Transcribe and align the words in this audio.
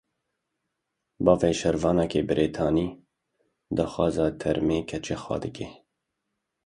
Bavê 1.25 1.51
şervaneke 1.59 2.21
Brîtanî 2.29 2.87
daxwaza 3.75 4.27
termê 4.41 4.79
keça 4.89 5.17
xwe 5.23 5.37
dike. 5.43 5.67